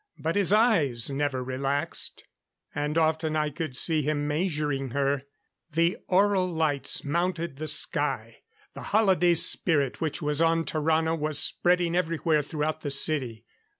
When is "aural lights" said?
6.07-7.03